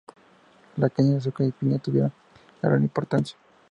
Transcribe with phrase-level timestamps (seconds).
[0.77, 2.11] La caña de azúcar y piña tuvieron
[2.59, 3.37] gran importancia.